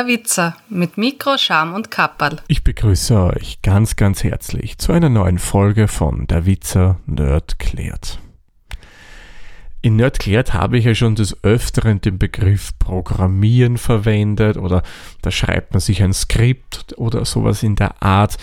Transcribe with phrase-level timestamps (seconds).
[0.00, 2.38] Der Witzer mit Mikro, Scham und Kapperl.
[2.48, 8.18] Ich begrüße euch ganz, ganz herzlich zu einer neuen Folge von Der Witzer Nerd klärt.
[9.82, 14.82] In Nerd klärt habe ich ja schon des Öfteren den Begriff Programmieren verwendet oder
[15.20, 18.38] da schreibt man sich ein Skript oder sowas in der Art.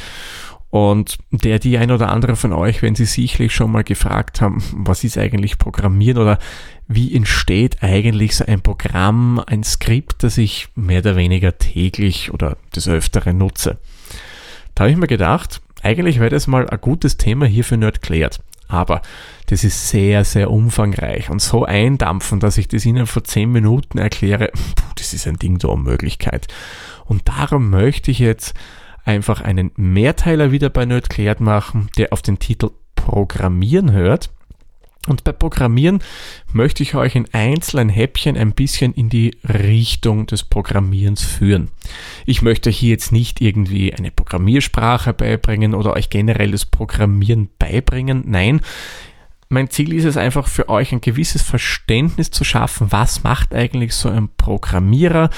[0.78, 4.62] Und der, die ein oder andere von euch, wenn sie sicherlich schon mal gefragt haben,
[4.74, 6.38] was ist eigentlich Programmieren oder
[6.88, 12.58] wie entsteht eigentlich so ein Programm, ein Skript, das ich mehr oder weniger täglich oder
[12.76, 13.80] des Öfteren nutze.
[14.76, 18.04] Da habe ich mir gedacht, eigentlich wäre das mal ein gutes Thema hier für Nerd
[18.04, 18.40] klärt.
[18.68, 19.02] Aber
[19.48, 23.98] das ist sehr, sehr umfangreich und so eindampfen, dass ich das Ihnen vor 10 Minuten
[23.98, 26.48] erkläre, puh, das ist ein Ding der Unmöglichkeit.
[27.06, 28.54] Und darum möchte ich jetzt
[29.08, 34.30] einfach einen Mehrteiler wieder bei Nerd klärt machen, der auf den Titel Programmieren hört
[35.08, 36.00] und bei Programmieren
[36.52, 41.70] möchte ich euch in einzelnen Häppchen ein bisschen in die Richtung des Programmierens führen.
[42.26, 48.24] Ich möchte hier jetzt nicht irgendwie eine Programmiersprache beibringen oder euch generell das Programmieren beibringen.
[48.28, 48.62] Nein,
[49.50, 53.94] mein Ziel ist es einfach für euch ein gewisses Verständnis zu schaffen, was macht eigentlich
[53.94, 55.30] so ein Programmierer,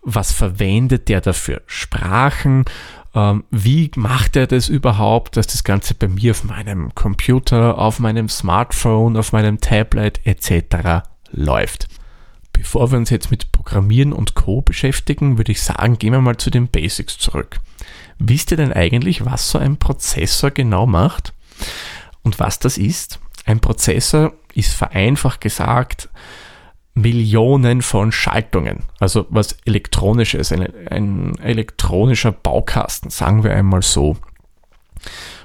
[0.00, 2.64] was verwendet der dafür Sprachen
[3.14, 7.98] ähm, wie macht er das überhaupt, dass das Ganze bei mir auf meinem Computer, auf
[7.98, 11.06] meinem Smartphone, auf meinem Tablet etc.
[11.30, 11.88] läuft.
[12.52, 16.36] Bevor wir uns jetzt mit Programmieren und Co beschäftigen, würde ich sagen, gehen wir mal
[16.36, 17.60] zu den Basics zurück.
[18.18, 21.32] Wisst ihr denn eigentlich, was so ein Prozessor genau macht?
[22.22, 23.18] Und was das ist?
[23.44, 26.08] Ein Prozessor ist vereinfacht gesagt
[26.94, 28.84] Millionen von Schaltungen.
[29.00, 34.16] Also was elektronisches, ein, ein elektronischer Baukasten, sagen wir einmal so.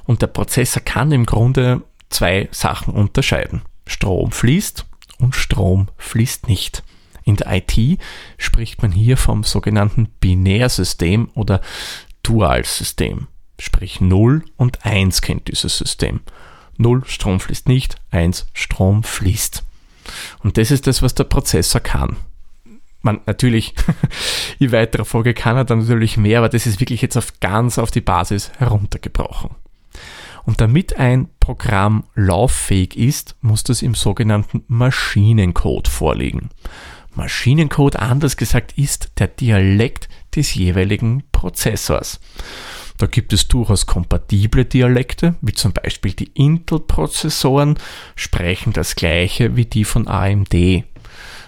[0.05, 3.61] Und der Prozessor kann im Grunde zwei Sachen unterscheiden.
[3.85, 4.85] Strom fließt
[5.19, 6.83] und Strom fließt nicht.
[7.23, 7.99] In der IT
[8.37, 11.61] spricht man hier vom sogenannten Binärsystem oder
[12.23, 13.27] Dualsystem.
[13.59, 16.21] Sprich 0 und 1 kennt dieses System.
[16.77, 19.63] 0 Strom fließt nicht, 1 Strom fließt.
[20.43, 22.17] Und das ist das, was der Prozessor kann.
[23.01, 23.73] Man, natürlich,
[24.59, 27.77] in weiterer Folge kann er dann natürlich mehr, aber das ist wirklich jetzt auf ganz
[27.77, 29.51] auf die Basis heruntergebrochen.
[30.45, 36.49] Und damit ein Programm lauffähig ist, muss das im sogenannten Maschinencode vorliegen.
[37.15, 42.21] Maschinencode, anders gesagt, ist der Dialekt des jeweiligen Prozessors.
[42.97, 47.77] Da gibt es durchaus kompatible Dialekte, wie zum Beispiel die Intel-Prozessoren
[48.15, 50.83] sprechen das gleiche wie die von AMD.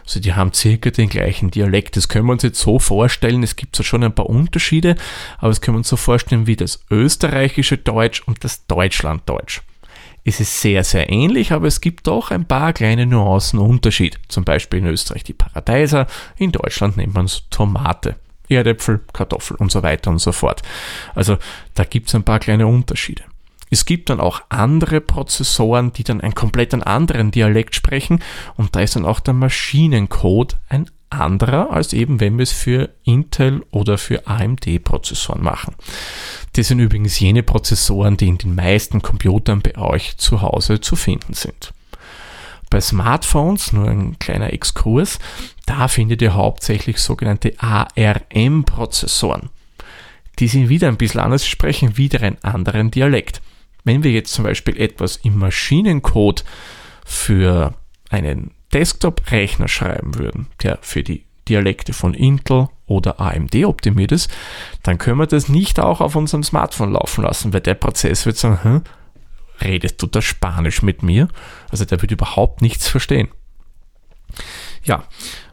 [0.09, 1.95] Also die haben circa den gleichen Dialekt.
[1.95, 3.43] Das können wir uns jetzt so vorstellen.
[3.43, 4.95] Es gibt zwar schon ein paar Unterschiede,
[5.37, 9.61] aber das können wir uns so vorstellen wie das österreichische Deutsch und das Deutschlanddeutsch.
[10.25, 14.19] Es ist sehr, sehr ähnlich, aber es gibt doch ein paar kleine Nuancen Unterschied.
[14.27, 18.16] Zum Beispiel in Österreich die Paradeiser, in Deutschland nennt man es Tomate.
[18.55, 20.61] Erdäpfel, Kartoffel und so weiter und so fort.
[21.15, 21.37] Also
[21.75, 23.23] da gibt es ein paar kleine Unterschiede.
[23.71, 28.23] Es gibt dann auch andere Prozessoren, die dann einen komplett anderen Dialekt sprechen
[28.55, 32.89] und da ist dann auch der Maschinencode ein anderer, als eben wenn wir es für
[33.03, 35.75] Intel oder für AMD-Prozessoren machen.
[36.53, 40.95] Das sind übrigens jene Prozessoren, die in den meisten Computern bei euch zu Hause zu
[40.95, 41.73] finden sind.
[42.69, 45.19] Bei Smartphones, nur ein kleiner Exkurs,
[45.66, 49.50] da findet ihr hauptsächlich sogenannte ARM-Prozessoren.
[50.40, 53.41] Die sind wieder ein bisschen anders, sprechen wieder einen anderen Dialekt.
[53.84, 56.44] Wenn wir jetzt zum Beispiel etwas im Maschinencode
[57.06, 57.74] für
[58.09, 64.29] einen Desktop-Rechner schreiben würden, der für die Dialekte von Intel oder AMD optimiert ist,
[64.84, 68.38] dann können wir das nicht auch auf unserem Smartphone laufen lassen, weil der Prozess wird
[68.38, 68.84] sagen, hm,
[69.61, 71.28] redest du da Spanisch mit mir?
[71.70, 73.29] Also der wird überhaupt nichts verstehen.
[74.84, 75.03] Ja,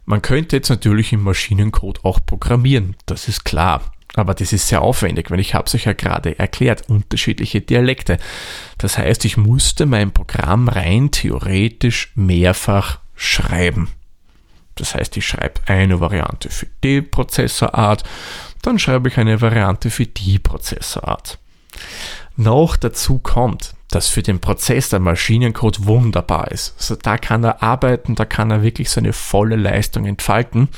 [0.04, 3.92] man könnte jetzt natürlich im Maschinencode auch programmieren, das ist klar.
[4.14, 8.16] Aber das ist sehr aufwendig, weil ich habe es euch ja gerade erklärt, unterschiedliche Dialekte.
[8.78, 13.90] Das heißt, ich musste mein Programm rein theoretisch mehrfach schreiben.
[14.74, 18.04] Das heißt, ich schreibe eine Variante für die Prozessorart,
[18.62, 21.38] dann schreibe ich eine Variante für die Prozessorart.
[22.36, 26.74] Noch dazu kommt, dass für den Prozess der Maschinencode wunderbar ist.
[26.76, 30.68] Also da kann er arbeiten, da kann er wirklich seine volle Leistung entfalten.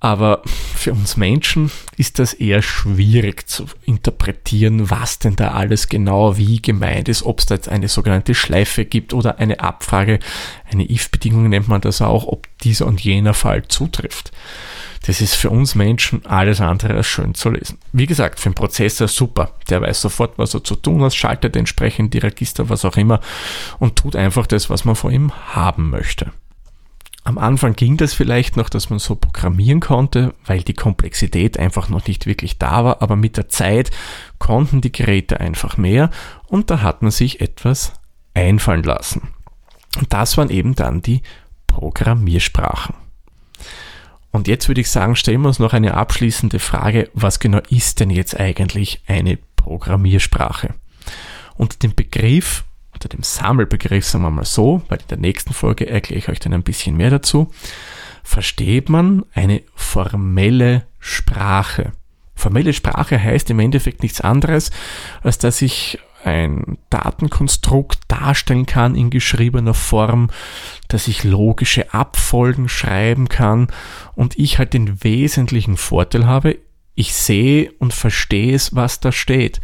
[0.00, 0.40] Aber
[0.74, 6.62] für uns Menschen ist das eher schwierig zu interpretieren, was denn da alles genau wie
[6.62, 10.18] gemeint ist, ob es da jetzt eine sogenannte Schleife gibt oder eine Abfrage,
[10.70, 14.32] eine if-Bedingung nennt man das auch, ob dieser und jener Fall zutrifft.
[15.06, 17.78] Das ist für uns Menschen alles andere als schön zu lesen.
[17.92, 19.50] Wie gesagt, für den Prozessor super.
[19.68, 23.20] Der weiß sofort, was er zu tun hat, schaltet entsprechend die Register, was auch immer
[23.78, 26.32] und tut einfach das, was man von ihm haben möchte.
[27.22, 31.90] Am Anfang ging das vielleicht noch, dass man so programmieren konnte, weil die Komplexität einfach
[31.90, 33.90] noch nicht wirklich da war, aber mit der Zeit
[34.38, 36.10] konnten die Geräte einfach mehr
[36.46, 37.92] und da hat man sich etwas
[38.32, 39.28] einfallen lassen.
[39.98, 41.22] Und das waren eben dann die
[41.66, 43.03] Programmiersprachen.
[44.34, 48.00] Und jetzt würde ich sagen, stellen wir uns noch eine abschließende Frage, was genau ist
[48.00, 50.74] denn jetzt eigentlich eine Programmiersprache?
[51.54, 55.88] Unter dem Begriff, unter dem Sammelbegriff, sagen wir mal so, weil in der nächsten Folge
[55.88, 57.52] erkläre ich euch dann ein bisschen mehr dazu,
[58.24, 61.92] versteht man eine formelle Sprache.
[62.34, 64.72] Formelle Sprache heißt im Endeffekt nichts anderes,
[65.22, 70.30] als dass ich ein Datenkonstrukt darstellen kann in geschriebener Form,
[70.88, 73.68] dass ich logische Abfolgen schreiben kann
[74.14, 76.58] und ich halt den wesentlichen Vorteil habe,
[76.96, 79.60] ich sehe und verstehe es, was da steht.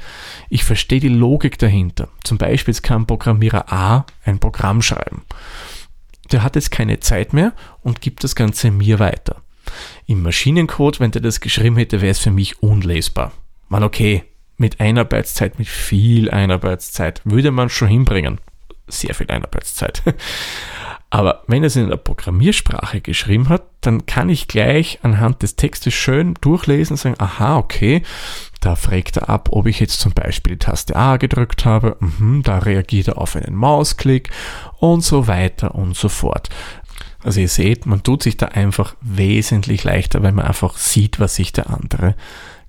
[0.48, 2.08] Ich verstehe die Logik dahinter.
[2.24, 5.22] Zum Beispiel kann Programmierer A ein Programm schreiben.
[6.32, 7.52] Der hat jetzt keine Zeit mehr
[7.82, 9.42] und gibt das Ganze mir weiter.
[10.06, 13.32] Im Maschinencode, wenn der das geschrieben hätte, wäre es für mich unlesbar.
[13.68, 14.24] Man, okay,
[14.60, 18.38] mit Einarbeitszeit, mit viel Einarbeitszeit, würde man schon hinbringen.
[18.86, 20.02] Sehr viel Einarbeitszeit.
[21.12, 25.56] Aber wenn er es in einer Programmiersprache geschrieben hat, dann kann ich gleich anhand des
[25.56, 28.02] Textes schön durchlesen und sagen, aha, okay,
[28.60, 32.42] da fragt er ab, ob ich jetzt zum Beispiel die Taste A gedrückt habe, mhm,
[32.44, 34.30] da reagiert er auf einen Mausklick
[34.78, 36.48] und so weiter und so fort.
[37.24, 41.34] Also ihr seht, man tut sich da einfach wesentlich leichter, weil man einfach sieht, was
[41.34, 42.14] sich der andere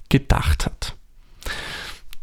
[0.10, 0.96] gedacht hat.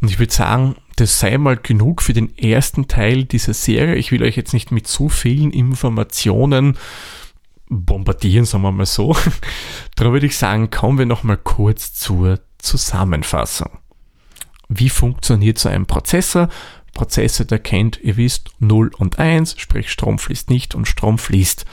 [0.01, 3.97] Und ich würde sagen, das sei mal genug für den ersten Teil dieser Serie.
[3.97, 6.77] Ich will euch jetzt nicht mit zu vielen Informationen
[7.69, 9.17] bombardieren, sagen wir mal so.
[9.97, 13.79] Darum würde ich sagen, kommen wir noch mal kurz zur Zusammenfassung.
[14.69, 16.49] Wie funktioniert so ein Prozessor?
[16.95, 21.65] Prozessor, der kennt, ihr wisst, 0 und 1, sprich Strom fließt nicht und Strom fließt.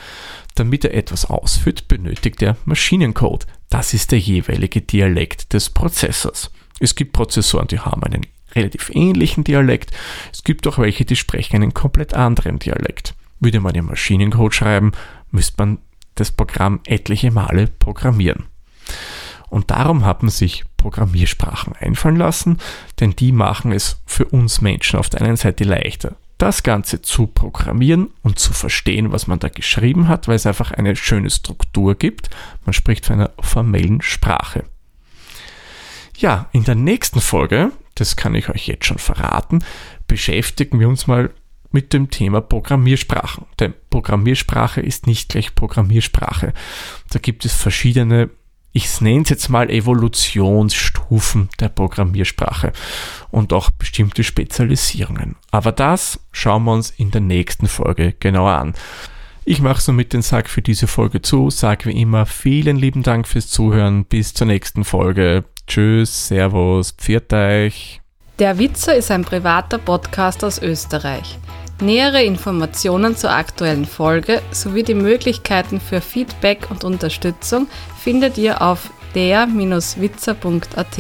[0.56, 3.48] Damit er etwas ausführt, benötigt er Maschinencode.
[3.70, 6.52] Das ist der jeweilige Dialekt des Prozessors.
[6.80, 9.92] Es gibt Prozessoren, die haben einen relativ ähnlichen Dialekt.
[10.32, 13.16] Es gibt auch welche, die sprechen einen komplett anderen Dialekt.
[13.40, 14.92] Würde man den Maschinencode schreiben,
[15.32, 15.80] müsste man
[16.16, 18.46] das Programm etliche Male programmieren.
[19.50, 22.58] Und darum hat man sich Programmiersprachen einfallen lassen,
[23.00, 27.28] denn die machen es für uns Menschen auf der einen Seite leichter, das Ganze zu
[27.28, 31.96] programmieren und zu verstehen, was man da geschrieben hat, weil es einfach eine schöne Struktur
[31.96, 32.30] gibt.
[32.66, 34.66] Man spricht von einer formellen Sprache.
[36.18, 39.64] Ja, in der nächsten Folge, das kann ich euch jetzt schon verraten,
[40.08, 41.32] beschäftigen wir uns mal
[41.72, 43.46] mit dem Thema Programmiersprachen.
[43.60, 46.54] Denn Programmiersprache ist nicht gleich Programmiersprache.
[47.12, 48.30] Da gibt es verschiedene,
[48.72, 52.72] ich nenne es jetzt mal Evolutionsstufen der Programmiersprache
[53.30, 55.36] und auch bestimmte Spezialisierungen.
[55.52, 58.74] Aber das schauen wir uns in der nächsten Folge genauer an.
[59.44, 63.28] Ich mache somit den Sack für diese Folge zu, sage wie immer vielen lieben Dank
[63.28, 65.44] fürs Zuhören, bis zur nächsten Folge.
[65.68, 68.02] Tschüss, Servus, pfiat euch.
[68.40, 71.38] Der Witzer ist ein privater Podcast aus Österreich.
[71.82, 77.68] Nähere Informationen zur aktuellen Folge sowie die Möglichkeiten für Feedback und Unterstützung
[77.98, 81.00] findet ihr auf der-witzer.at.